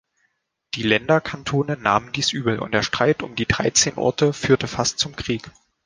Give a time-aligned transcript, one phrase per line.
[0.73, 5.15] Die Länderkantone nahmen dies übel, und der Streit um die Dreizehn Orte führte fast zum
[5.15, 5.51] Krieg.